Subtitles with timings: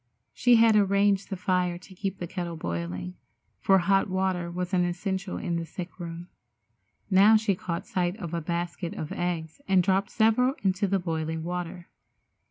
[0.33, 3.13] She had arranged the fire to keep the kettle boiling,
[3.59, 6.27] for hot water was an essential in the sick room.
[7.11, 11.43] Now she caught sight of a basket of eggs and dropped several into the boiling
[11.43, 11.87] water.